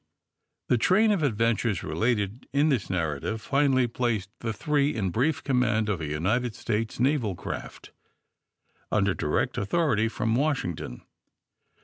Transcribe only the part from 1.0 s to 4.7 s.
of adventures related in this narrative finally placed the